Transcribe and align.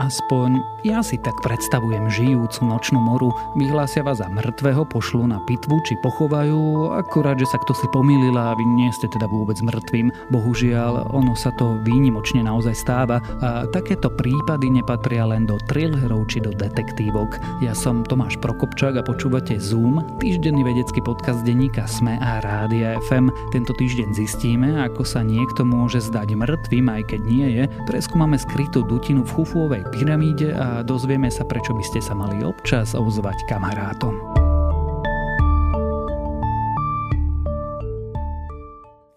Aspoň 0.00 0.64
ja 0.80 1.04
si 1.04 1.20
tak 1.20 1.44
predstavujem 1.44 2.08
žijúcu 2.08 2.64
nočnú 2.64 3.04
moru. 3.04 3.36
Vyhlásia 3.52 4.00
vás 4.00 4.24
za 4.24 4.32
mŕtvého, 4.32 4.88
pošlu 4.88 5.28
na 5.28 5.36
pitvu 5.44 5.76
či 5.84 5.92
pochovajú, 6.00 6.88
akurát, 6.96 7.36
že 7.36 7.44
sa 7.44 7.60
kto 7.60 7.76
si 7.76 7.84
pomýlil 7.92 8.32
a 8.32 8.56
vy 8.56 8.64
nie 8.64 8.88
ste 8.96 9.12
teda 9.12 9.28
vôbec 9.28 9.60
mŕtvým. 9.60 10.32
Bohužiaľ, 10.32 11.12
ono 11.12 11.36
sa 11.36 11.52
to 11.60 11.76
výnimočne 11.84 12.40
naozaj 12.40 12.72
stáva 12.80 13.20
a 13.44 13.68
takéto 13.68 14.08
prípady 14.08 14.72
nepatria 14.72 15.28
len 15.28 15.44
do 15.44 15.60
thrillerov 15.68 16.32
či 16.32 16.40
do 16.40 16.56
detektívok. 16.56 17.36
Ja 17.60 17.76
som 17.76 18.00
Tomáš 18.00 18.40
Prokopčák 18.40 18.96
a 18.96 19.04
počúvate 19.04 19.60
Zoom, 19.60 20.00
týždenný 20.16 20.64
vedecký 20.64 21.04
podcast 21.04 21.44
denníka 21.44 21.84
SME 21.84 22.16
a 22.24 22.40
Rádia 22.40 22.96
FM. 23.04 23.28
Tento 23.52 23.76
týždeň 23.76 24.16
zistíme, 24.16 24.80
ako 24.80 25.04
sa 25.04 25.20
niekto 25.20 25.60
môže 25.68 26.00
zdať 26.00 26.32
mŕtvým, 26.40 26.88
aj 26.88 27.02
keď 27.04 27.20
nie 27.28 27.46
je. 27.60 27.64
Preskúmame 27.84 28.40
skrytú 28.40 28.80
dutinu 28.88 29.28
v 29.28 29.34
Chufuovej 29.36 29.89
pyramíde 29.90 30.54
a 30.54 30.86
dozvieme 30.86 31.28
sa, 31.28 31.42
prečo 31.42 31.74
by 31.74 31.84
ste 31.84 32.00
sa 32.00 32.14
mali 32.14 32.46
občas 32.46 32.94
ozvať 32.94 33.36
kamarátom. 33.50 34.29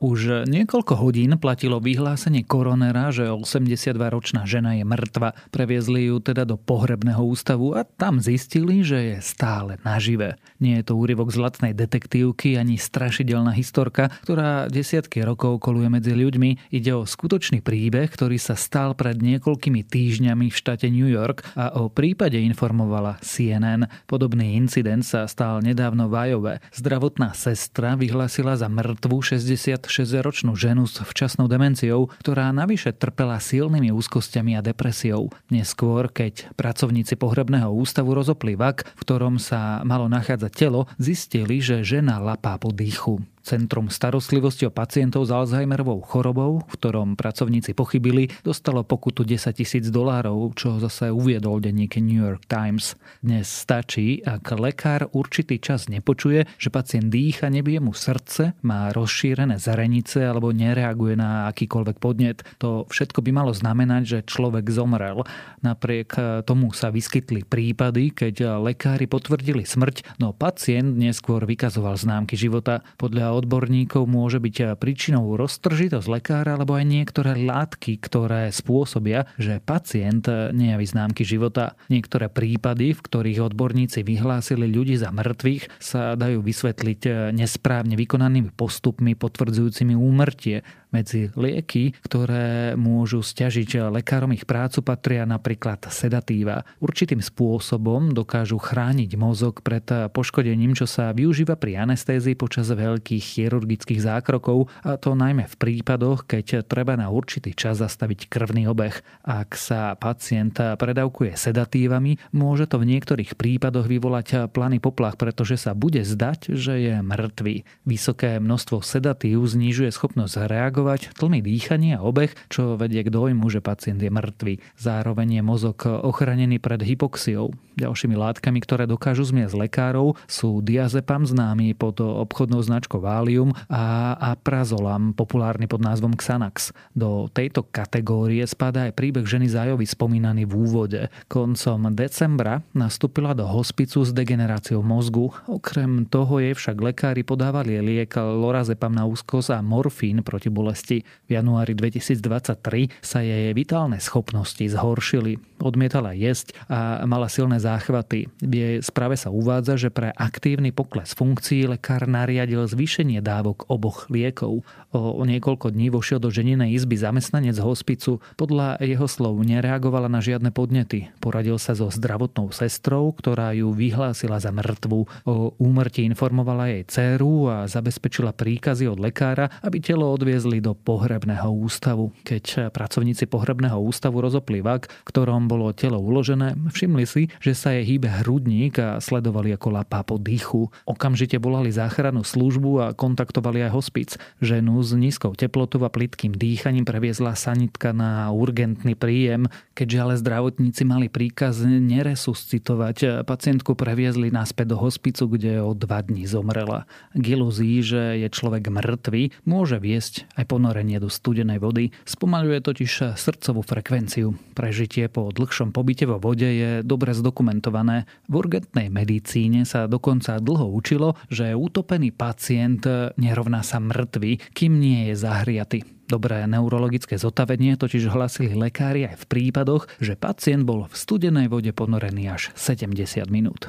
Už 0.03 0.43
niekoľko 0.52 0.99
hodín 0.99 1.31
platilo 1.39 1.80
vyhlásenie 1.80 2.43
koronera, 2.43 3.07
že 3.16 3.31
82-ročná 3.31 4.43
žena 4.43 4.76
je 4.76 4.84
mŕtva. 4.84 5.31
Previezli 5.48 6.12
ju 6.12 6.20
teda 6.20 6.43
do 6.43 6.59
pohrebného 6.59 7.23
ústavu 7.23 7.71
a 7.71 7.88
tam 7.88 8.20
zistili, 8.20 8.84
že 8.84 8.99
je 8.99 9.17
stále 9.23 9.79
nažive. 9.88 10.35
Nie 10.59 10.84
je 10.84 10.91
to 10.91 10.99
úryvok 10.99 11.31
zlatnej 11.31 11.71
detektívky 11.71 12.59
ani 12.59 12.76
strašidelná 12.76 13.55
historka, 13.55 14.12
ktorá 14.27 14.67
desiatky 14.67 15.23
rokov 15.23 15.63
koluje 15.63 15.88
medzi 15.88 16.12
ľuďmi. 16.12 16.76
Ide 16.76 16.99
o 16.99 17.07
skutočný 17.07 17.63
príbeh, 17.63 18.12
ktorý 18.12 18.35
sa 18.35 18.59
stal 18.59 18.99
pred 18.99 19.15
niekoľkými 19.23 19.88
týždňami 19.88 20.51
v 20.51 20.60
štáte 20.60 20.91
New 20.91 21.07
York 21.07 21.48
a 21.55 21.79
o 21.79 21.88
prípade 21.88 22.35
informovala 22.43 23.23
CNN. 23.23 23.88
Podobný 24.04 24.60
incident 24.60 25.07
sa 25.07 25.32
stal 25.32 25.63
nedávno 25.63 26.12
v 26.12 26.27
Ajove. 26.27 26.54
Zdravotná 26.76 27.32
sestra 27.32 27.95
vyhlásila 27.95 28.60
za 28.60 28.67
mŕtvu 28.67 29.23
60 29.23 29.93
26-ročnú 29.94 30.58
ženu 30.58 30.90
s 30.90 30.98
včasnou 31.05 31.46
demenciou, 31.46 32.10
ktorá 32.26 32.49
navyše 32.49 32.98
trpela 32.98 33.38
silnými 33.38 33.94
úzkosťami 33.94 34.58
a 34.58 34.66
depresiou. 34.66 35.30
Neskôr, 35.54 36.10
keď 36.10 36.50
pracovníci 36.58 37.13
pohrebného 37.13 37.70
ústavu 37.70 38.18
rozopli 38.18 38.58
vak, 38.58 38.90
v 38.90 39.02
ktorom 39.05 39.38
sa 39.38 39.85
malo 39.85 40.10
nachádzať 40.10 40.50
telo, 40.50 40.90
zistili, 40.98 41.62
že 41.62 41.85
žena 41.85 42.18
lapá 42.18 42.58
po 42.58 42.74
dýchu. 42.74 43.22
Centrum 43.44 43.91
starostlivosti 43.91 44.63
o 44.63 44.72
pacientov 44.72 45.27
s 45.27 45.32
Alzheimerovou 45.36 45.99
chorobou, 45.99 46.63
v 46.63 46.80
ktorom 46.80 47.20
pracovníci 47.20 47.76
pochybili, 47.76 48.32
dostalo 48.40 48.88
pokutu 48.88 49.27
10 49.27 49.52
tisíc 49.52 49.91
dolárov, 49.91 50.55
čo 50.55 50.80
zase 50.80 51.12
uviedol 51.12 51.60
denník 51.60 52.00
New 52.00 52.24
York 52.24 52.48
Times. 52.48 52.96
Dnes 53.20 53.52
stačí, 53.52 54.24
ak 54.24 54.48
lekár 54.55 55.12
určitý 55.12 55.60
čas 55.60 55.91
nepočuje, 55.91 56.48
že 56.55 56.72
pacient 56.72 57.12
dýcha, 57.12 57.52
nebije 57.52 57.84
mu 57.84 57.91
srdce, 57.91 58.55
má 58.63 58.96
rozšírené 58.96 59.60
zarenice 59.60 60.24
alebo 60.24 60.55
nereaguje 60.55 61.20
na 61.20 61.52
akýkoľvek 61.52 62.00
podnet. 62.00 62.48
To 62.63 62.88
všetko 62.88 63.20
by 63.28 63.44
malo 63.44 63.52
znamenať, 63.52 64.03
že 64.07 64.19
človek 64.24 64.72
zomrel. 64.72 65.28
Napriek 65.59 66.16
tomu 66.47 66.72
sa 66.72 66.96
vyskytli 66.96 67.44
prípady, 67.44 68.16
keď 68.16 68.63
lekári 68.63 69.03
potvrdili 69.03 69.68
smrť, 69.68 70.16
no 70.24 70.31
pacient 70.31 70.96
neskôr 70.96 71.44
vykazoval 71.44 72.00
známky 72.00 72.40
života. 72.40 72.88
Podľa 72.96 73.32
odborníkov 73.34 74.06
môže 74.06 74.38
byť 74.38 74.78
príčinou 74.78 75.34
roztržitosť 75.34 76.07
lekára 76.07 76.56
alebo 76.56 76.78
aj 76.78 76.85
niektoré 76.85 77.34
látky, 77.34 77.97
ktoré 77.97 78.53
spôsobia, 78.53 79.25
že 79.41 79.57
pacient 79.59 80.29
nejaví 80.29 80.85
známky 80.85 81.25
života. 81.25 81.75
Niektoré 81.89 82.29
prípady, 82.29 82.93
v 82.93 83.03
ktorých 83.03 83.49
odborníci 83.49 84.05
vyhlásili 84.05 84.69
ľudí 84.69 84.95
za 84.95 85.09
mŕtvych, 85.09 85.81
sa 85.81 86.13
dajú 86.13 86.45
vysvetliť 86.45 87.33
nesprávne 87.33 87.97
vykonanými 87.97 88.53
postupmi 88.53 89.17
potvrdzujúcimi 89.17 89.97
úmrtie. 89.97 90.61
Medzi 90.93 91.33
lieky, 91.33 91.97
ktoré 92.05 92.77
môžu 92.77 93.25
stiažiť 93.25 93.89
lekárom 93.89 94.29
ich 94.37 94.45
prácu, 94.45 94.85
patria 94.85 95.25
napríklad 95.25 95.89
sedatíva. 95.89 96.69
Určitým 96.77 97.17
spôsobom 97.17 98.13
dokážu 98.13 98.61
chrániť 98.61 99.17
mozog 99.17 99.65
pred 99.65 99.81
poškodením, 100.13 100.77
čo 100.77 100.85
sa 100.85 101.09
využíva 101.09 101.57
pri 101.57 101.81
anestézii 101.81 102.37
počas 102.37 102.69
veľkých 102.69 103.25
chirurgických 103.25 104.05
zákrokov, 104.05 104.69
a 104.85 105.01
to 105.01 105.17
najmä 105.17 105.49
v 105.49 105.55
prípadoch, 105.57 106.29
keď 106.29 106.61
treba 106.61 106.93
na 106.93 107.09
určitý 107.09 107.57
čas 107.57 107.81
zastaviť 107.81 108.29
krvný 108.29 108.69
obeh. 108.69 108.93
Ak 109.25 109.57
sa 109.57 109.97
pacient 109.97 110.61
predávkuje 110.61 111.33
sedatívami, 111.33 112.21
môže 112.37 112.69
to 112.69 112.77
v 112.77 112.93
niektorých 112.93 113.33
prípadoch 113.33 113.89
vyvolať 113.89 114.53
plany 114.53 114.77
poplach, 114.77 115.17
pretože 115.17 115.57
sa 115.57 115.73
bude 115.73 116.05
zdať, 116.05 116.53
že 116.53 116.77
je 116.77 116.95
mŕtvy. 117.01 117.65
Vysoké 117.89 118.37
množstvo 118.37 118.85
sedatív 118.85 119.41
znižuje 119.49 119.89
schopnosť 119.89 120.45
reagovať 120.45 120.81
reagovať, 120.83 121.16
tlmi 121.16 121.39
dýchanie 121.39 121.95
a 121.95 122.03
obeh, 122.03 122.35
čo 122.51 122.75
vedie 122.75 123.07
k 123.07 123.13
dojmu, 123.13 123.47
že 123.47 123.63
pacient 123.63 124.03
je 124.03 124.11
mŕtvy. 124.11 124.59
Zároveň 124.75 125.39
je 125.39 125.41
mozog 125.41 125.79
ochranený 125.88 126.59
pred 126.59 126.83
hypoxiou. 126.83 127.55
Ďalšími 127.73 128.13
látkami, 128.13 128.59
ktoré 128.61 128.85
dokážu 128.85 129.25
zmiesť 129.25 129.57
lekárov, 129.57 130.13
sú 130.29 130.61
diazepam 130.61 131.25
známy 131.25 131.73
pod 131.73 132.03
obchodnou 132.03 132.61
značkou 132.61 133.01
Valium 133.01 133.55
a 133.66 134.13
aprazolam, 134.35 135.16
populárny 135.16 135.66
pod 135.66 135.81
názvom 135.81 136.13
Xanax. 136.13 136.75
Do 136.93 137.31
tejto 137.33 137.66
kategórie 137.66 138.45
spadá 138.45 138.91
aj 138.91 138.93
príbeh 138.93 139.25
ženy 139.25 139.49
Zajovi 139.49 139.89
spomínaný 139.89 140.45
v 140.45 140.53
úvode. 140.53 141.01
Koncom 141.31 141.89
decembra 141.95 142.61
nastúpila 142.77 143.33
do 143.33 143.47
hospicu 143.47 144.05
s 144.05 144.13
degeneráciou 144.13 144.85
mozgu. 144.85 145.33
Okrem 145.49 146.05
toho 146.05 146.38
jej 146.38 146.53
však 146.53 146.77
lekári 146.77 147.25
podávali 147.25 147.81
liek 147.81 148.13
lorazepam 148.19 148.93
na 148.93 149.09
úzkosť 149.09 149.57
a 149.57 149.66
morfín 149.66 150.22
proti 150.22 150.53
bolesti 150.53 150.72
bolesti. 150.73 151.06
V 151.29 151.38
januári 151.38 151.78
2023 151.78 152.89
sa 152.97 153.22
jej 153.22 153.53
vitálne 153.53 154.01
schopnosti 154.01 154.66
zhoršili. 154.66 155.38
Odmietala 155.63 156.12
jesť 156.12 156.51
a 156.68 157.07
mala 157.07 157.31
silné 157.31 157.56
záchvaty. 157.63 158.28
V 158.44 158.53
jej 158.53 158.75
správe 158.84 159.16
sa 159.16 159.31
uvádza, 159.31 159.79
že 159.79 159.88
pre 159.88 160.12
aktívny 160.12 160.75
pokles 160.75 161.16
funkcií 161.16 161.72
lekár 161.72 162.03
nariadil 162.03 162.68
zvýšenie 162.68 163.24
dávok 163.24 163.72
oboch 163.72 164.12
liekov. 164.12 164.68
O 164.91 165.23
niekoľko 165.23 165.72
dní 165.72 165.88
vošiel 165.88 166.19
do 166.19 166.28
ženinej 166.28 166.75
izby 166.75 167.00
zamestnanec 167.00 167.56
hospicu. 167.63 168.19
Podľa 168.35 168.84
jeho 168.84 169.07
slov 169.07 169.40
nereagovala 169.40 170.12
na 170.12 170.19
žiadne 170.19 170.52
podnety. 170.52 171.07
Poradil 171.23 171.56
sa 171.56 171.73
so 171.79 171.88
zdravotnou 171.88 172.52
sestrou, 172.52 173.16
ktorá 173.16 173.56
ju 173.56 173.72
vyhlásila 173.72 174.44
za 174.44 174.52
mŕtvu. 174.52 175.00
O 175.23 175.56
úmrti 175.63 176.03
informovala 176.03 176.75
jej 176.75 176.84
dceru 176.84 177.47
a 177.47 177.57
zabezpečila 177.72 178.35
príkazy 178.35 178.91
od 178.91 179.00
lekára, 179.00 179.47
aby 179.63 179.79
telo 179.79 180.12
odviezli 180.12 180.59
do 180.59 180.75
pohrebného 180.75 181.47
ústavu. 181.47 182.12
Keď 182.28 182.75
pracovníci 182.75 183.31
pohrebného 183.31 183.79
ústavu 183.79 184.19
rozopli 184.19 184.59
vak, 184.59 184.91
ktorom 185.07 185.47
bolo 185.53 185.69
telo 185.69 186.02
uložené, 186.02 186.58
všimli 186.74 187.06
si, 187.06 187.30
že 187.38 187.53
sa 187.53 187.78
jej 187.78 187.86
hýbe 187.86 188.09
hrudník 188.09 188.81
a 188.81 188.97
sledovali 188.97 189.53
ako 189.53 189.69
lapá 189.69 190.02
po 190.02 190.18
dýchu. 190.18 190.74
Okamžite 190.90 191.38
volali 191.38 191.69
záchrannú 191.69 192.25
službu 192.25 192.72
a 192.81 192.88
kontaktovali 192.97 193.69
aj 193.69 193.72
hospic. 193.78 194.09
Ženu 194.41 194.81
s 194.81 194.97
nízkou 194.97 195.38
teplotou 195.38 195.86
a 195.86 195.94
plitkým 195.94 196.34
dýchaním 196.34 196.90
previezla 196.90 197.38
sanitka 197.38 197.94
na 197.94 198.34
urgentný 198.34 198.97
príjem. 198.97 199.46
Keďže 199.78 199.97
ale 200.02 200.18
zdravotníci 200.18 200.81
mali 200.90 201.06
príkaz 201.06 201.62
neresuscitovať, 201.62 203.22
pacientku 203.30 203.78
previezli 203.78 204.34
naspäť 204.34 204.74
do 204.74 204.78
hospicu, 204.81 205.38
kde 205.38 205.62
o 205.62 205.78
dva 205.78 206.02
dní 206.02 206.25
zomrela. 206.25 206.90
K 207.14 207.38
ilúzii, 207.38 207.78
že 207.85 208.02
je 208.25 208.28
človek 208.34 208.74
mŕtvy, 208.74 209.46
môže 209.46 209.78
viesť 209.78 210.25
aj 210.34 210.50
ponorenie 210.50 210.97
do 210.97 211.14
studenej 211.14 211.61
vody 211.61 211.94
spomaľuje 212.09 212.59
totiž 212.64 213.14
srdcovú 213.14 213.61
frekvenciu. 213.61 214.34
Prežitie 214.58 215.06
po 215.11 215.29
dlhšom 215.43 215.75
pobyte 215.75 216.07
vo 216.07 216.23
vode 216.23 216.47
je 216.47 216.72
dobre 216.87 217.11
zdokumentované. 217.11 218.07
V 218.31 218.34
urgentnej 218.40 218.87
medicíne 218.87 219.67
sa 219.67 219.91
dokonca 219.91 220.40
dlho 220.40 220.72
učilo, 220.72 221.19
že 221.28 221.51
utopený 221.51 222.16
pacient 222.16 222.87
nerovná 223.19 223.59
sa 223.59 223.84
mŕtvy, 223.84 224.55
kým 224.55 224.79
nie 224.79 225.11
je 225.11 225.19
zahriaty. 225.19 225.84
Dobré 226.07 226.45
neurologické 226.47 227.19
zotavenie 227.19 227.75
totiž 227.75 228.11
hlasili 228.11 228.55
lekári 228.55 229.07
aj 229.07 229.23
v 229.23 229.25
prípadoch, 229.28 229.90
že 229.99 230.19
pacient 230.19 230.63
bol 230.63 230.87
v 230.87 230.95
studenej 230.95 231.51
vode 231.51 231.72
ponorený 231.75 232.31
až 232.31 232.55
70 232.55 233.28
minút. 233.28 233.67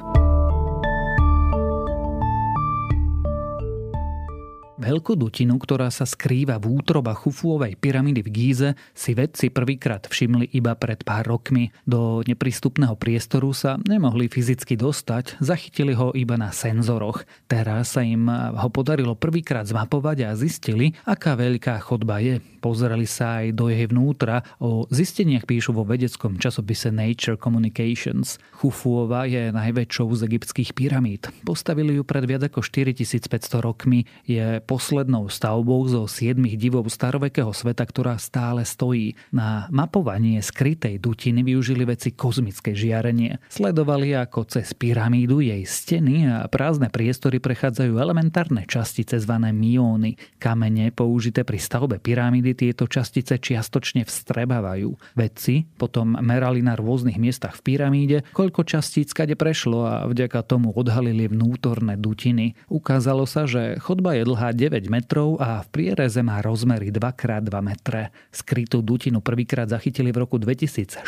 Veľkú 4.75 5.15
dutinu, 5.15 5.55
ktorá 5.55 5.87
sa 5.87 6.03
skrýva 6.03 6.59
v 6.59 6.67
útroba 6.75 7.15
Chufuovej 7.15 7.79
pyramídy 7.79 8.19
v 8.19 8.29
Gíze, 8.35 8.69
si 8.91 9.15
vedci 9.15 9.47
prvýkrát 9.47 10.03
všimli 10.03 10.51
iba 10.51 10.75
pred 10.75 10.99
pár 11.07 11.31
rokmi. 11.31 11.71
Do 11.87 12.19
neprístupného 12.27 12.99
priestoru 12.99 13.55
sa 13.55 13.79
nemohli 13.87 14.27
fyzicky 14.27 14.75
dostať, 14.75 15.39
zachytili 15.39 15.95
ho 15.95 16.11
iba 16.11 16.35
na 16.35 16.51
senzoroch. 16.51 17.23
Teraz 17.47 17.95
sa 17.95 18.03
im 18.03 18.27
ho 18.27 18.67
podarilo 18.67 19.15
prvýkrát 19.15 19.63
zmapovať 19.63 20.27
a 20.27 20.35
zistili, 20.35 20.91
aká 21.07 21.39
veľká 21.39 21.79
chodba 21.79 22.19
je. 22.19 22.43
Pozreli 22.59 23.07
sa 23.07 23.47
aj 23.47 23.55
do 23.55 23.71
jej 23.71 23.87
vnútra. 23.87 24.43
O 24.59 24.91
zisteniach 24.91 25.47
píšu 25.47 25.71
vo 25.71 25.87
vedeckom 25.87 26.35
časopise 26.35 26.91
Nature 26.91 27.39
Communications. 27.39 28.43
Chufuova 28.59 29.23
je 29.23 29.55
najväčšou 29.55 30.11
z 30.19 30.21
egyptských 30.27 30.75
pyramíd. 30.75 31.31
Postavili 31.47 31.95
ju 31.95 32.03
pred 32.03 32.27
viac 32.27 32.43
ako 32.51 32.59
4500 32.59 33.63
rokmi. 33.63 34.03
Je 34.27 34.64
poslednou 34.65 35.29
stavbou 35.29 35.85
zo 35.85 36.09
siedmých 36.09 36.57
divov 36.57 36.89
starovekého 36.89 37.53
sveta, 37.53 37.85
ktorá 37.85 38.17
stále 38.17 38.65
stojí. 38.65 39.13
Na 39.29 39.69
mapovanie 39.69 40.41
skrytej 40.41 40.97
dutiny 40.97 41.45
využili 41.45 41.85
veci 41.85 42.17
kozmické 42.17 42.73
žiarenie. 42.73 43.37
Sledovali, 43.53 44.17
ako 44.17 44.49
cez 44.49 44.73
pyramídu 44.73 45.45
jej 45.45 45.61
steny 45.61 46.25
a 46.25 46.49
prázdne 46.49 46.89
priestory 46.89 47.37
prechádzajú 47.37 48.01
elementárne 48.01 48.65
častice 48.65 49.21
zvané 49.21 49.53
mióny. 49.53 50.17
Kamene 50.41 50.89
použité 50.89 51.45
pri 51.45 51.61
stavbe 51.61 52.01
pyramídy 52.01 52.57
tieto 52.57 52.89
častice 52.89 53.37
čiastočne 53.37 54.01
vstrebávajú. 54.01 54.97
Vedci 55.13 55.69
potom 55.77 56.17
merali 56.17 56.65
na 56.65 56.73
rôznych 56.73 57.21
miestach 57.21 57.61
v 57.61 57.75
pyramíde, 57.75 58.17
koľko 58.33 58.65
častíc 58.65 59.13
kade 59.13 59.37
prešlo 59.37 59.85
a 59.85 59.95
vďaka 60.09 60.41
tomu 60.41 60.73
odhalili 60.73 61.29
vnútorné 61.29 61.99
dutiny. 61.99 62.57
Ukázalo 62.71 63.29
sa, 63.29 63.45
že 63.45 63.77
chodba 63.83 64.17
je 64.17 64.23
dlhá 64.25 64.54
9 64.55 64.87
metrov 64.87 65.35
a 65.43 65.61
v 65.61 65.67
priereze 65.69 66.23
má 66.23 66.39
rozmery 66.39 66.89
2x2 66.89 67.51
metre. 67.59 68.15
Skrytú 68.31 68.79
dutinu 68.79 69.19
prvýkrát 69.19 69.67
zachytili 69.67 70.15
v 70.15 70.23
roku 70.23 70.39
2016, 70.39 71.03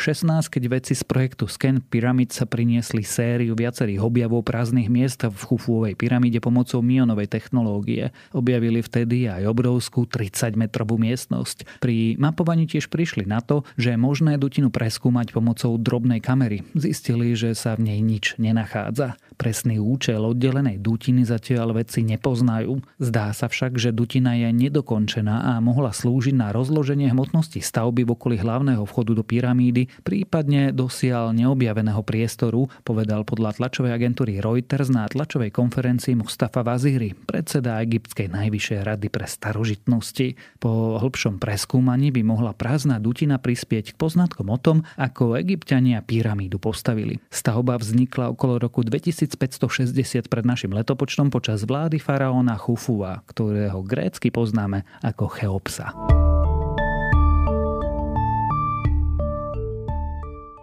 keď 0.52 0.62
vedci 0.68 0.92
z 0.92 1.02
projektu 1.08 1.48
Scan 1.48 1.80
sa 2.28 2.44
priniesli 2.44 3.00
sériu 3.02 3.56
viacerých 3.56 4.04
objavov 4.04 4.44
prázdnych 4.44 4.92
miest 4.92 5.24
v 5.24 5.32
Chufuovej 5.32 5.96
pyramíde 5.96 6.44
pomocou 6.44 6.84
mionovej 6.84 7.32
technológie. 7.32 8.12
Objavili 8.36 8.84
vtedy 8.84 9.26
aj 9.26 9.48
obrovskú 9.48 10.04
30-metrovú 10.04 11.00
miestnosť. 11.00 11.80
Pri 11.80 12.20
mapovaní 12.20 12.68
tiež 12.68 12.92
prišli 12.92 13.24
na 13.24 13.40
to, 13.40 13.64
že 13.80 13.96
je 13.96 13.98
možné 13.98 14.36
dutinu 14.36 14.68
preskúmať 14.68 15.32
pomocou 15.32 15.72
drobnej 15.80 16.20
kamery. 16.20 16.68
Zistili, 16.76 17.32
že 17.32 17.56
sa 17.56 17.72
v 17.80 17.88
nej 17.88 18.00
nič 18.04 18.36
nenachádza. 18.36 19.16
Presný 19.38 19.78
účel 19.78 20.20
oddelenej 20.20 20.82
dutiny 20.82 21.22
zatiaľ 21.22 21.78
vedci 21.78 22.02
nepoznajú. 22.02 22.82
Zdá 22.98 23.30
sa 23.38 23.46
však, 23.46 23.78
že 23.78 23.94
dutina 23.94 24.34
je 24.34 24.50
nedokončená 24.50 25.54
a 25.54 25.62
mohla 25.62 25.94
slúžiť 25.94 26.34
na 26.34 26.50
rozloženie 26.50 27.06
hmotnosti 27.14 27.62
stavby 27.62 28.02
v 28.02 28.18
okolí 28.18 28.36
hlavného 28.42 28.82
vchodu 28.82 29.14
do 29.14 29.22
pyramídy, 29.22 29.86
prípadne 30.02 30.74
dosiaľ 30.74 31.30
neobjaveného 31.38 32.02
priestoru, 32.02 32.66
povedal 32.82 33.22
podľa 33.22 33.62
tlačovej 33.62 33.94
agentúry 33.94 34.42
Reuters 34.42 34.90
na 34.90 35.06
tlačovej 35.06 35.54
konferencii 35.54 36.18
Mustafa 36.18 36.66
Vaziri, 36.66 37.14
predseda 37.14 37.78
Egyptskej 37.78 38.26
najvyššej 38.34 38.80
rady 38.82 39.06
pre 39.06 39.30
starožitnosti. 39.30 40.34
Po 40.58 40.98
hĺbšom 40.98 41.38
preskúmaní 41.38 42.10
by 42.10 42.26
mohla 42.26 42.50
prázdna 42.50 42.98
dutina 42.98 43.38
prispieť 43.38 43.94
k 43.94 43.98
poznatkom 44.00 44.50
o 44.50 44.58
tom, 44.58 44.82
ako 44.98 45.38
egyptiania 45.38 46.02
pyramídu 46.02 46.58
postavili. 46.58 47.22
Stavba 47.30 47.78
vznikla 47.78 48.34
okolo 48.34 48.58
roku 48.58 48.82
2560 48.82 50.26
pred 50.26 50.44
našim 50.48 50.74
letopočtom 50.74 51.30
počas 51.30 51.62
vlády 51.68 52.00
faraóna 52.00 52.56
Chufua, 52.56 53.20
ktorého 53.28 53.84
grécky 53.84 54.32
poznáme 54.32 54.88
ako 55.04 55.28
Cheopsa. 55.28 55.92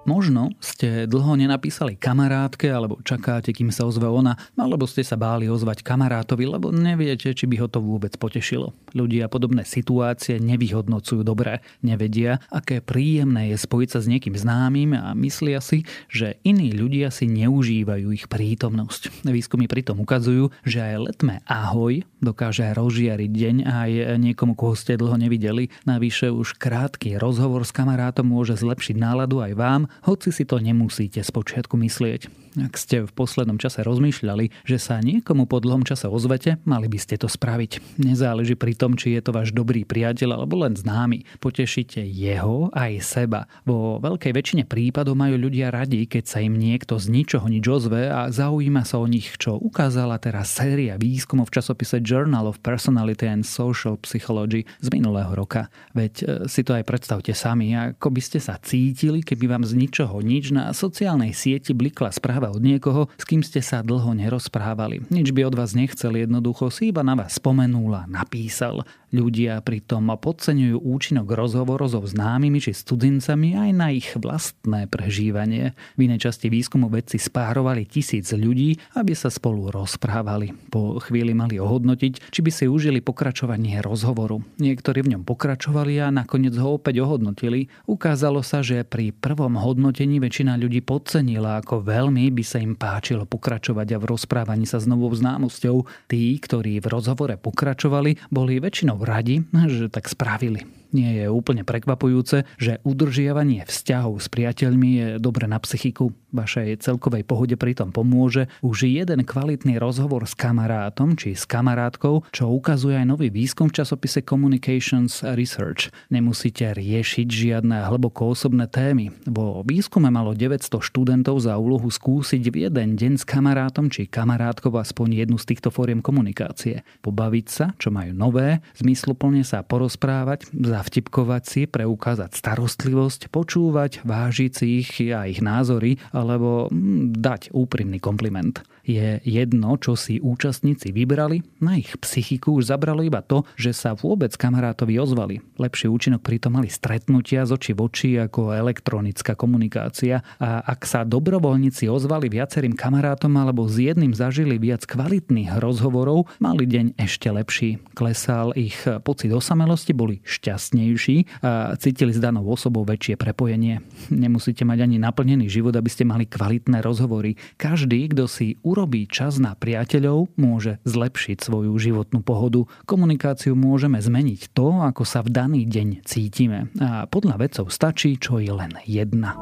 Možno 0.05 0.53
ste 0.61 1.09
dlho 1.09 1.33
nenapísali 1.33 1.97
kamarátke 1.97 2.69
alebo 2.69 3.01
čakáte, 3.01 3.49
kým 3.49 3.73
sa 3.73 3.89
ozve 3.89 4.05
ona, 4.05 4.37
alebo 4.53 4.85
ste 4.85 5.01
sa 5.01 5.17
báli 5.17 5.49
ozvať 5.49 5.81
kamarátovi, 5.81 6.45
lebo 6.45 6.69
neviete, 6.69 7.33
či 7.33 7.49
by 7.49 7.65
ho 7.65 7.67
to 7.67 7.81
vôbec 7.81 8.13
potešilo. 8.21 8.77
Ľudia 8.93 9.25
podobné 9.33 9.65
situácie 9.65 10.37
nevyhodnocujú 10.37 11.25
dobre, 11.25 11.65
nevedia, 11.81 12.37
aké 12.53 12.85
príjemné 12.85 13.49
je 13.49 13.57
spojiť 13.57 13.89
sa 13.89 13.99
s 14.05 14.09
niekým 14.09 14.37
známym 14.37 14.93
a 14.93 15.17
myslia 15.17 15.57
si, 15.57 15.89
že 16.05 16.37
iní 16.45 16.69
ľudia 16.69 17.09
si 17.09 17.25
neužívajú 17.25 18.07
ich 18.13 18.29
prítomnosť. 18.29 19.25
Výskumy 19.25 19.65
pritom 19.65 19.97
ukazujú, 20.05 20.53
že 20.61 20.85
aj 20.85 20.95
letme 21.01 21.35
ahoj 21.49 22.05
dokáže 22.21 22.69
rozžiariť 22.77 23.31
deň 23.33 23.55
aj 23.65 23.91
niekomu, 24.21 24.53
koho 24.53 24.77
ste 24.77 25.01
dlho 25.01 25.17
nevideli. 25.17 25.73
Navyše 25.89 26.29
už 26.29 26.61
krátky 26.61 27.17
rozhovor 27.17 27.65
s 27.65 27.73
kamarátom 27.73 28.25
môže 28.29 28.53
zlepšiť 28.57 28.95
náladu 28.97 29.41
aj 29.41 29.53
vám, 29.57 29.81
hoci 30.03 30.35
si 30.35 30.43
to 30.43 30.59
nemusíte 30.59 31.23
spočiatku 31.23 31.79
myslieť. 31.79 32.45
Ak 32.55 32.79
ste 32.79 33.03
v 33.03 33.11
poslednom 33.11 33.59
čase 33.59 33.83
rozmýšľali, 33.83 34.63
že 34.63 34.79
sa 34.79 35.03
niekomu 35.03 35.43
po 35.43 35.59
dlhom 35.59 35.83
čase 35.83 36.07
ozvete, 36.07 36.55
mali 36.63 36.87
by 36.87 36.95
ste 36.95 37.19
to 37.19 37.27
spraviť. 37.27 37.99
Nezáleží 37.99 38.55
pri 38.55 38.79
tom, 38.79 38.95
či 38.95 39.19
je 39.19 39.27
to 39.27 39.35
váš 39.35 39.51
dobrý 39.51 39.83
priateľ 39.83 40.39
alebo 40.39 40.63
len 40.63 40.71
známy. 40.71 41.27
Potešíte 41.43 41.99
jeho 41.99 42.71
aj 42.71 43.03
seba. 43.03 43.51
Vo 43.67 43.99
veľkej 43.99 44.31
väčšine 44.31 44.63
prípadov 44.63 45.19
majú 45.19 45.35
ľudia 45.35 45.67
radi, 45.67 46.07
keď 46.07 46.23
sa 46.23 46.39
im 46.39 46.55
niekto 46.55 46.95
z 46.95 47.11
ničoho 47.11 47.43
nič 47.51 47.67
ozve 47.67 48.07
a 48.07 48.31
zaujíma 48.31 48.87
sa 48.87 49.03
o 49.03 49.07
nich, 49.07 49.35
čo 49.35 49.59
ukázala 49.59 50.15
teraz 50.23 50.55
séria 50.55 50.95
výskumov 50.95 51.51
v 51.51 51.59
časopise 51.59 51.99
Journal 51.99 52.47
of 52.47 52.63
Personality 52.63 53.27
and 53.27 53.43
Social 53.43 53.99
Psychology 53.99 54.63
z 54.79 54.87
minulého 54.95 55.35
roka. 55.35 55.67
Veď 55.91 56.13
e, 56.15 56.25
si 56.47 56.63
to 56.63 56.71
aj 56.71 56.87
predstavte 56.87 57.35
sami, 57.35 57.75
ako 57.75 58.15
by 58.15 58.21
ste 58.23 58.39
sa 58.39 58.55
cítili, 58.63 59.19
keby 59.19 59.51
vám 59.51 59.63
z 59.67 59.75
ničoho 59.85 60.17
nič 60.25 60.49
na 60.49 60.73
sociálnej 60.73 61.29
sieti 61.37 61.69
blikla 61.77 62.09
správa 62.09 62.49
od 62.49 62.57
niekoho, 62.57 63.05
s 63.21 63.23
kým 63.29 63.45
ste 63.45 63.61
sa 63.61 63.85
dlho 63.85 64.17
nerozprávali. 64.17 65.05
Nič 65.13 65.29
by 65.29 65.45
od 65.45 65.61
vás 65.61 65.77
nechcel, 65.77 66.17
jednoducho 66.17 66.73
si 66.73 66.89
iba 66.89 67.05
na 67.05 67.13
vás 67.13 67.37
spomenul 67.37 67.93
a 67.93 68.09
napísal. 68.09 68.81
Ľudia 69.15 69.63
pritom 69.63 70.11
podceňujú 70.11 70.81
účinok 70.81 71.37
rozhovorov 71.37 71.87
so 71.87 72.03
známymi 72.03 72.59
či 72.59 72.75
s 72.75 72.83
cudzincami 72.83 73.55
aj 73.55 73.69
na 73.71 73.87
ich 73.93 74.11
vlastné 74.17 74.91
prežívanie. 74.91 75.77
V 75.95 76.09
inej 76.09 76.27
časti 76.27 76.51
výskumu 76.51 76.91
vedci 76.91 77.15
spárovali 77.15 77.87
tisíc 77.87 78.33
ľudí, 78.35 78.75
aby 78.97 79.15
sa 79.15 79.31
spolu 79.31 79.71
rozprávali. 79.71 80.51
Po 80.67 80.99
chvíli 80.99 81.31
mali 81.31 81.61
ohodnotiť, 81.61 82.27
či 82.33 82.39
by 82.43 82.51
si 82.51 82.65
užili 82.67 82.99
pokračovanie 82.99 83.79
rozhovoru. 83.79 84.43
Niektorí 84.59 85.05
v 85.05 85.15
ňom 85.15 85.23
pokračovali 85.23 86.01
a 86.03 86.11
nakoniec 86.11 86.57
ho 86.59 86.75
opäť 86.75 87.05
ohodnotili. 87.05 87.71
Ukázalo 87.87 88.43
sa, 88.43 88.65
že 88.65 88.83
pri 88.83 89.13
prvom 89.15 89.55
hodnotení 89.55 89.74
väčšina 89.75 90.55
ľudí 90.55 90.81
podcenila, 90.81 91.59
ako 91.59 91.83
veľmi 91.83 92.31
by 92.31 92.43
sa 92.43 92.57
im 92.63 92.73
páčilo 92.73 93.27
pokračovať 93.27 93.87
a 93.95 94.01
v 94.01 94.09
rozprávaní 94.15 94.65
sa 94.67 94.79
s 94.79 94.89
novou 94.89 95.11
známosťou. 95.11 96.07
Tí, 96.07 96.35
ktorí 96.39 96.79
v 96.79 96.87
rozhovore 96.87 97.35
pokračovali, 97.35 98.31
boli 98.31 98.63
väčšinou 98.63 99.01
radi, 99.03 99.43
že 99.67 99.91
tak 99.91 100.07
spravili 100.11 100.85
nie 100.95 101.11
je 101.19 101.25
úplne 101.27 101.67
prekvapujúce, 101.67 102.47
že 102.55 102.79
udržiavanie 102.87 103.67
vzťahov 103.67 104.23
s 104.23 104.31
priateľmi 104.31 104.89
je 104.95 105.07
dobre 105.19 105.51
na 105.51 105.59
psychiku. 105.59 106.15
Vašej 106.31 106.83
celkovej 106.83 107.27
pohode 107.27 107.55
pritom 107.59 107.91
pomôže 107.91 108.47
už 108.59 108.87
jeden 108.87 109.23
kvalitný 109.23 109.75
rozhovor 109.79 110.23
s 110.27 110.35
kamarátom 110.35 111.19
či 111.19 111.35
s 111.35 111.43
kamarátkou, 111.43 112.27
čo 112.31 112.51
ukazuje 112.51 112.95
aj 112.95 113.07
nový 113.07 113.27
výskum 113.31 113.67
v 113.71 113.83
časopise 113.83 114.23
Communications 114.23 115.23
Research. 115.23 115.91
Nemusíte 116.11 116.75
riešiť 116.75 117.27
žiadne 117.27 117.87
hlboko 117.87 118.35
osobné 118.35 118.67
témy. 118.67 119.15
Vo 119.27 119.63
výskume 119.67 120.07
malo 120.07 120.31
900 120.31 120.79
študentov 120.79 121.43
za 121.43 121.59
úlohu 121.59 121.91
skúsiť 121.91 122.43
v 122.53 122.71
jeden 122.71 122.95
deň 122.95 123.19
s 123.19 123.27
kamarátom 123.27 123.91
či 123.91 124.07
kamarátkou 124.07 124.71
aspoň 124.71 125.27
jednu 125.27 125.35
z 125.35 125.45
týchto 125.51 125.73
fóriem 125.73 125.99
komunikácie. 125.99 126.87
Pobaviť 127.03 127.47
sa, 127.51 127.65
čo 127.75 127.91
majú 127.91 128.15
nové, 128.15 128.63
zmysluplne 128.79 129.43
sa 129.43 129.59
porozprávať, 129.65 130.47
za 130.55 130.85
zavtipkovať 130.85 131.43
si, 131.49 131.61
preukázať 131.65 132.37
starostlivosť, 132.37 133.33
počúvať, 133.33 134.05
vážiť 134.05 134.51
si 134.53 134.65
ich 134.85 134.91
a 135.09 135.25
ich 135.25 135.41
názory 135.41 135.97
alebo 136.13 136.69
hm, 136.69 137.17
dať 137.17 137.49
úprimný 137.49 137.97
kompliment. 137.97 138.61
Je 138.85 139.17
jedno, 139.25 139.81
čo 139.81 139.97
si 139.97 140.21
účastníci 140.21 140.93
vybrali, 140.93 141.41
na 141.57 141.81
ich 141.81 141.89
psychiku 141.97 142.53
už 142.61 142.69
zabralo 142.69 143.01
iba 143.01 143.25
to, 143.25 143.41
že 143.57 143.73
sa 143.73 143.97
vôbec 143.97 144.29
kamarátovi 144.37 145.01
ozvali. 145.01 145.41
Lepší 145.57 145.89
účinok 145.89 146.21
pritom 146.21 146.53
mali 146.53 146.69
stretnutia 146.69 147.49
z 147.49 147.57
oči 147.57 147.71
v 147.73 147.81
oči 147.81 148.09
ako 148.21 148.53
elektronická 148.53 149.33
komunikácia 149.33 150.21
a 150.37 150.61
ak 150.61 150.85
sa 150.85 151.01
dobrovoľníci 151.01 151.89
ozvali 151.89 152.29
viacerým 152.29 152.77
kamarátom 152.77 153.33
alebo 153.33 153.65
s 153.65 153.81
jedným 153.81 154.13
zažili 154.13 154.61
viac 154.61 154.85
kvalitných 154.85 155.57
rozhovorov, 155.57 156.29
mali 156.37 156.69
deň 156.69 157.01
ešte 157.01 157.33
lepší. 157.33 157.81
Klesal 157.97 158.53
ich 158.53 158.77
pocit 159.01 159.33
osamelosti, 159.33 159.97
boli 159.97 160.21
šťastnejší 160.21 161.41
a 161.41 161.73
cítili 161.81 162.13
s 162.13 162.21
danou 162.21 162.45
osobou 162.45 162.85
väčšie 162.85 163.17
prepojenie. 163.17 163.81
Nemusíte 164.13 164.61
mať 164.61 164.85
ani 164.85 165.01
naplnený 165.01 165.49
život, 165.49 165.73
aby 165.73 165.89
ste 165.89 166.05
mali 166.05 166.29
kvalitné 166.29 166.85
rozhovory. 166.85 167.33
Každý, 167.57 168.13
kto 168.13 168.29
si 168.29 168.61
urobí 168.75 169.07
čas 169.07 169.39
na 169.39 169.55
priateľov, 169.55 170.35
môže 170.35 170.83
zlepšiť 170.83 171.39
svoju 171.39 171.71
životnú 171.79 172.19
pohodu. 172.19 172.67
Komunikáciu 172.83 173.55
môžeme 173.55 174.03
zmeniť 174.03 174.51
to, 174.51 174.83
ako 174.83 175.07
sa 175.07 175.23
v 175.23 175.31
daný 175.31 175.61
deň 175.63 176.03
cítime. 176.03 176.67
A 176.83 177.07
podľa 177.07 177.39
vedcov 177.39 177.71
stačí, 177.71 178.19
čo 178.19 178.43
je 178.43 178.51
len 178.51 178.75
jedna. 178.83 179.39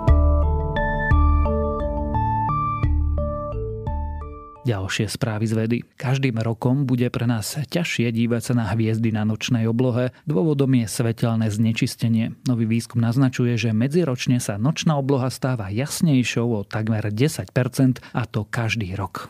Ďalšie 4.64 5.12
správy 5.12 5.46
z 5.46 5.54
vedy. 5.54 5.78
Každým 6.00 6.40
rokom 6.40 6.88
bude 6.88 7.12
pre 7.12 7.28
nás 7.28 7.60
ťažšie 7.60 8.16
dívať 8.16 8.42
sa 8.42 8.54
na 8.56 8.66
hviezdy 8.72 9.12
na 9.12 9.28
nočnej 9.28 9.68
oblohe. 9.68 10.16
Dôvodom 10.24 10.72
je 10.80 10.88
svetelné 10.88 11.52
znečistenie. 11.52 12.40
Nový 12.48 12.64
výskum 12.64 13.04
naznačuje, 13.04 13.60
že 13.60 13.76
medziročne 13.76 14.40
sa 14.40 14.56
nočná 14.56 14.96
obloha 14.96 15.28
stáva 15.28 15.68
jasnejšou 15.68 16.48
o 16.48 16.62
takmer 16.64 17.12
10% 17.12 18.00
a 18.16 18.24
to 18.24 18.48
každý 18.48 18.96
rok. 18.96 19.28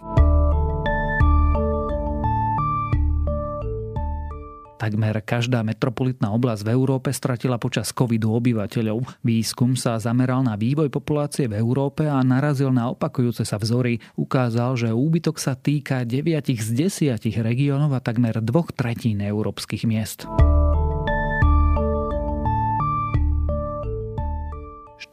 Takmer 4.77 5.21
každá 5.23 5.61
metropolitná 5.61 6.33
oblasť 6.33 6.61
v 6.65 6.73
Európe 6.73 7.09
stratila 7.13 7.61
počas 7.61 7.93
covidu 7.93 8.33
obyvateľov. 8.35 9.23
Výskum 9.23 9.77
sa 9.79 9.97
zameral 10.01 10.45
na 10.45 10.57
vývoj 10.59 10.89
populácie 10.89 11.49
v 11.49 11.57
Európe 11.57 12.05
a 12.05 12.19
narazil 12.21 12.73
na 12.73 12.89
opakujúce 12.91 13.45
sa 13.45 13.57
vzory. 13.57 14.01
Ukázal, 14.17 14.75
že 14.77 14.89
úbytok 14.91 15.37
sa 15.37 15.53
týka 15.53 16.03
9 16.05 16.53
z 16.53 16.69
10 16.89 17.17
regiónov 17.41 17.93
a 17.95 18.03
takmer 18.03 18.41
dvoch 18.43 18.73
tretín 18.75 19.21
európskych 19.23 19.85
miest. 19.89 20.29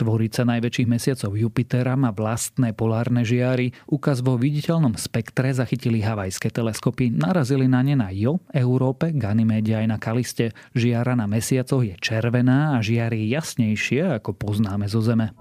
Štvorica 0.01 0.49
najväčších 0.49 0.89
mesiacov 0.89 1.37
Jupitera 1.37 1.93
má 1.93 2.09
vlastné 2.09 2.73
polárne 2.73 3.21
žiary. 3.21 3.77
Ukaz 3.85 4.25
vo 4.25 4.41
viditeľnom 4.41 4.97
spektre 4.97 5.53
zachytili 5.53 6.01
havajské 6.01 6.49
teleskopy. 6.49 7.13
Narazili 7.13 7.69
na 7.69 7.85
ne 7.85 8.01
na 8.01 8.09
Jo, 8.09 8.41
Európe, 8.49 9.13
Ganymede 9.13 9.77
aj 9.77 9.85
na 9.93 10.01
Kaliste. 10.01 10.57
Žiara 10.73 11.21
na 11.21 11.29
mesiacoch 11.29 11.85
je 11.85 12.01
červená 12.01 12.73
a 12.73 12.77
žiary 12.81 13.29
jasnejšie, 13.29 14.17
ako 14.25 14.33
poznáme 14.41 14.89
zo 14.89 15.05
Zeme. 15.05 15.37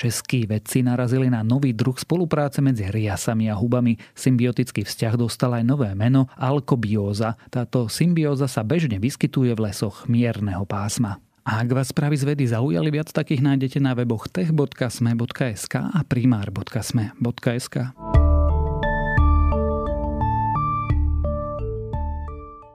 Českí 0.00 0.48
vedci 0.48 0.80
narazili 0.80 1.28
na 1.28 1.44
nový 1.44 1.76
druh 1.76 1.92
spolupráce 1.92 2.64
medzi 2.64 2.88
riasami 2.88 3.52
a 3.52 3.54
hubami. 3.60 4.00
Symbiotický 4.16 4.88
vzťah 4.88 5.20
dostal 5.20 5.60
aj 5.60 5.64
nové 5.68 5.92
meno 5.92 6.24
alkobióza. 6.40 7.36
Táto 7.52 7.84
symbióza 7.92 8.48
sa 8.48 8.64
bežne 8.64 8.96
vyskytuje 8.96 9.52
v 9.52 9.68
lesoch 9.68 10.08
mierneho 10.08 10.64
pásma. 10.64 11.20
A 11.44 11.60
ak 11.60 11.76
vás 11.76 11.92
správy 11.92 12.16
z 12.16 12.24
vedy 12.32 12.48
zaujali, 12.48 12.88
viac 12.88 13.12
takých 13.12 13.44
nájdete 13.44 13.76
na 13.76 13.92
weboch 13.92 14.24
tech.sme.sk 14.32 15.74
a 15.76 16.00
primár.sme.sk. 16.08 17.76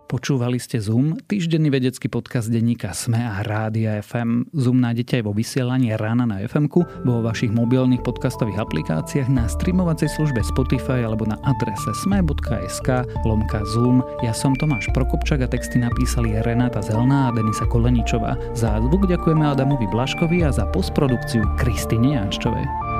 Počúvali 0.05 0.61
ste 0.61 0.77
Zoom, 0.77 1.17
týždenný 1.17 1.73
vedecký 1.73 2.13
podcast 2.13 2.53
denníka 2.53 2.93
Sme 2.93 3.25
a 3.25 3.41
Rádia 3.41 3.97
FM. 4.05 4.53
Zoom 4.53 4.77
nájdete 4.77 5.17
aj 5.17 5.23
vo 5.25 5.33
vysielaní 5.33 5.97
rána 5.97 6.29
na 6.29 6.45
fm 6.45 6.69
vo 7.01 7.25
vašich 7.25 7.49
mobilných 7.49 8.05
podcastových 8.05 8.61
aplikáciách, 8.61 9.25
na 9.33 9.49
streamovacej 9.49 10.05
službe 10.13 10.45
Spotify 10.45 11.01
alebo 11.01 11.25
na 11.25 11.41
adrese 11.41 11.89
sme.sk 12.05 13.01
lomka 13.25 13.65
Zoom. 13.73 14.05
Ja 14.21 14.29
som 14.29 14.53
Tomáš 14.53 14.93
Prokopčak 14.93 15.41
a 15.41 15.49
texty 15.49 15.81
napísali 15.81 16.37
Renáta 16.37 16.85
Zelná 16.85 17.33
a 17.33 17.33
Denisa 17.33 17.65
Koleničová. 17.65 18.37
Za 18.53 18.77
zvuk 18.77 19.09
ďakujeme 19.09 19.41
Adamovi 19.41 19.89
Blaškovi 19.89 20.45
a 20.45 20.53
za 20.53 20.69
postprodukciu 20.69 21.41
Kristine 21.57 22.13
Jančovej. 22.13 22.94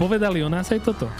Povedali 0.00 0.40
o 0.40 0.48
nás 0.48 0.64
aj 0.72 0.80
toto. 0.80 1.12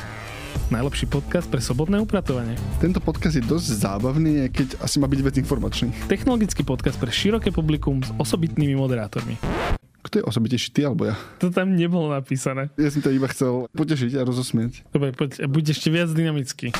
Najlepší 0.72 1.04
podcast 1.12 1.44
pre 1.52 1.60
sobotné 1.60 2.00
upratovanie. 2.00 2.56
Tento 2.80 2.96
podcast 2.96 3.36
je 3.36 3.44
dosť 3.44 3.76
zábavný, 3.76 4.48
keď 4.48 4.80
asi 4.80 4.96
má 4.96 5.04
byť 5.04 5.20
vec 5.20 5.36
informačný. 5.36 5.92
Technologický 6.08 6.64
podcast 6.64 6.96
pre 6.96 7.12
široké 7.12 7.52
publikum 7.52 8.00
s 8.00 8.08
osobitnými 8.16 8.72
moderátormi. 8.80 9.36
Kto 10.00 10.24
je 10.24 10.24
osobitejší, 10.24 10.72
ty 10.72 10.88
alebo 10.88 11.12
ja? 11.12 11.14
To 11.44 11.52
tam 11.52 11.76
nebolo 11.76 12.08
napísané. 12.08 12.72
Ja 12.80 12.88
som 12.88 13.04
to 13.04 13.12
iba 13.12 13.28
chcel 13.28 13.68
potešiť 13.76 14.16
a 14.16 14.24
rozosmieť. 14.24 14.88
Dobre, 14.96 15.12
poď, 15.12 15.44
buď 15.44 15.76
ešte 15.76 15.92
viac 15.92 16.08
dynamický. 16.16 16.72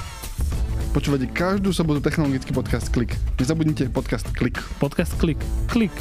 Počúvate 0.96 1.28
každú 1.28 1.68
sobotu 1.76 2.00
technologický 2.00 2.56
podcast 2.56 2.88
Klik. 2.88 3.12
Nezabudnite 3.36 3.92
podcast 3.92 4.24
Klik. 4.32 4.56
Podcast 4.80 5.12
Klik. 5.20 5.36
Klik. 5.68 5.92